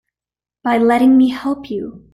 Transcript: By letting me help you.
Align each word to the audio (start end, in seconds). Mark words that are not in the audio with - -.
By 0.63 0.79
letting 0.79 1.15
me 1.15 1.29
help 1.29 1.69
you. 1.69 2.09